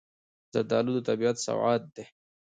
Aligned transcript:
زردالو 0.53 0.91
د 0.95 0.99
طبیعت 1.09 1.37
سوغات 1.45 1.81
دی. 1.95 2.05